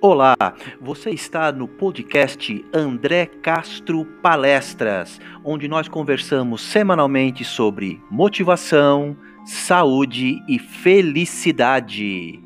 [0.00, 0.36] Olá,
[0.78, 9.16] você está no podcast André Castro Palestras, onde nós conversamos semanalmente sobre motivação,
[9.46, 12.45] saúde e felicidade.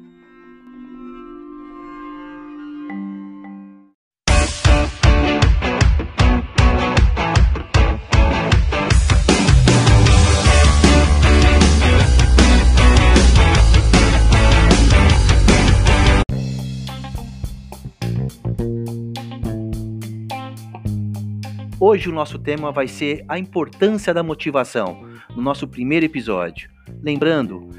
[21.82, 25.00] Hoje o nosso tema vai ser a importância da motivação,
[25.34, 26.70] no nosso primeiro episódio.
[27.00, 27.70] Lembrando,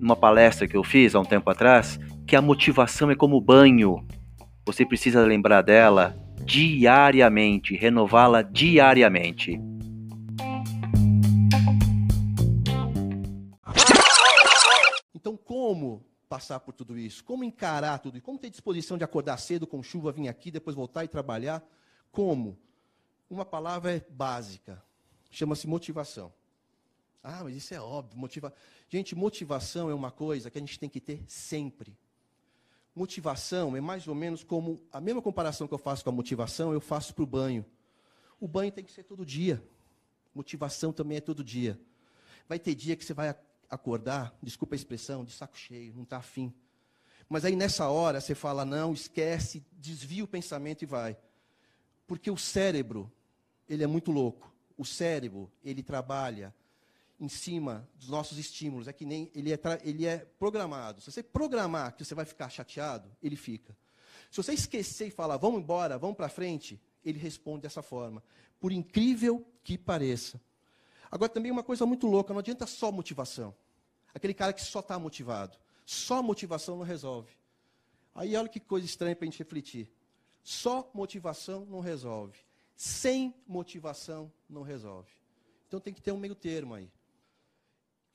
[0.00, 4.02] numa palestra que eu fiz há um tempo atrás, que a motivação é como banho.
[4.64, 9.60] Você precisa lembrar dela diariamente, renová-la diariamente.
[15.14, 17.22] Então, como passar por tudo isso?
[17.22, 18.22] Como encarar tudo?
[18.22, 21.62] Como ter disposição de acordar cedo com chuva, vir aqui, depois voltar e trabalhar?
[22.10, 22.56] Como?
[23.30, 24.82] Uma palavra é básica,
[25.30, 26.32] chama-se motivação.
[27.22, 28.18] Ah, mas isso é óbvio.
[28.18, 28.52] Motiva...
[28.88, 31.96] Gente, motivação é uma coisa que a gente tem que ter sempre.
[32.94, 36.72] Motivação é mais ou menos como a mesma comparação que eu faço com a motivação,
[36.72, 37.64] eu faço para o banho.
[38.40, 39.62] O banho tem que ser todo dia.
[40.34, 41.78] Motivação também é todo dia.
[42.48, 43.32] Vai ter dia que você vai
[43.68, 46.52] acordar, desculpa a expressão, de saco cheio, não está afim.
[47.28, 51.16] Mas aí nessa hora você fala, não, esquece, desvia o pensamento e vai.
[52.08, 53.10] Porque o cérebro,
[53.70, 54.52] ele é muito louco.
[54.76, 56.52] O cérebro, ele trabalha
[57.20, 58.88] em cima dos nossos estímulos.
[58.88, 61.00] É que nem ele é, ele é programado.
[61.00, 63.76] Se você programar que você vai ficar chateado, ele fica.
[64.28, 68.22] Se você esquecer e falar, vamos embora, vamos para frente, ele responde dessa forma.
[68.58, 70.40] Por incrível que pareça.
[71.10, 73.54] Agora, também uma coisa muito louca, não adianta só motivação.
[74.12, 75.56] Aquele cara que só está motivado.
[75.86, 77.32] Só motivação não resolve.
[78.14, 79.90] Aí olha que coisa estranha para a gente refletir.
[80.42, 82.38] Só motivação não resolve.
[82.82, 85.10] Sem motivação não resolve.
[85.68, 86.90] Então tem que ter um meio termo aí.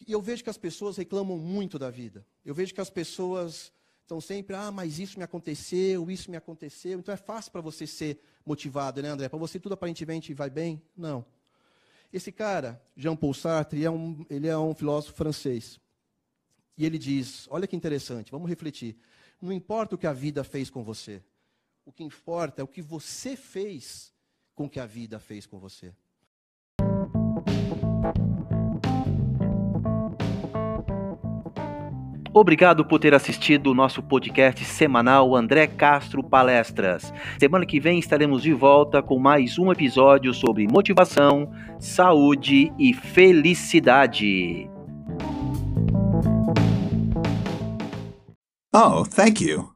[0.07, 2.25] E eu vejo que as pessoas reclamam muito da vida.
[2.43, 3.71] Eu vejo que as pessoas
[4.01, 6.97] estão sempre, ah, mas isso me aconteceu, isso me aconteceu.
[6.97, 9.29] Então é fácil para você ser motivado, né, André?
[9.29, 10.81] Para você tudo aparentemente vai bem?
[10.97, 11.23] Não.
[12.11, 15.79] Esse cara, Jean-Paul Sartre, é um, ele é um filósofo francês.
[16.75, 18.97] E ele diz: olha que interessante, vamos refletir.
[19.39, 21.23] Não importa o que a vida fez com você,
[21.85, 24.14] o que importa é o que você fez
[24.55, 25.93] com o que a vida fez com você.
[32.33, 37.13] Obrigado por ter assistido o nosso podcast semanal André Castro Palestras.
[37.39, 41.49] Semana que vem estaremos de volta com mais um episódio sobre motivação,
[41.79, 44.69] saúde e felicidade.
[48.73, 49.75] Oh, thank you.